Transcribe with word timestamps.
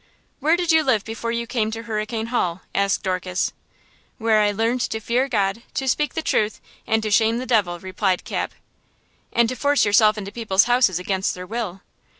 "Where 0.39 0.57
did 0.57 0.71
you 0.71 0.83
live 0.83 1.05
before 1.05 1.31
you 1.31 1.45
came 1.45 1.69
to 1.69 1.83
Hurricane 1.83 2.29
Hall?" 2.33 2.61
asked 2.73 3.03
Dorcas. 3.03 3.53
"Where 4.17 4.41
I 4.41 4.49
learned 4.51 4.81
to 4.81 4.99
fear 4.99 5.27
God, 5.29 5.61
to 5.75 5.87
speak 5.87 6.15
the 6.15 6.23
truth 6.23 6.59
and 6.87 7.03
to 7.03 7.11
shame 7.11 7.37
the 7.37 7.45
devil!" 7.45 7.77
replied 7.79 8.23
Cap. 8.25 8.55
–"And 9.31 9.47
to 9.47 9.55
force 9.55 9.85
yourself 9.85 10.17
into 10.17 10.31
people's 10.31 10.63
houses 10.63 10.97
against 10.97 11.35
their 11.35 11.45
will!" 11.45 11.81